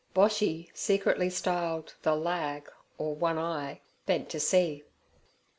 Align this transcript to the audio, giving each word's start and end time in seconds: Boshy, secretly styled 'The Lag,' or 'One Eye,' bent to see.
Boshy, 0.15 0.71
secretly 0.73 1.29
styled 1.29 1.93
'The 2.01 2.15
Lag,' 2.15 2.67
or 2.97 3.13
'One 3.13 3.37
Eye,' 3.37 3.81
bent 4.07 4.29
to 4.31 4.39
see. 4.39 4.83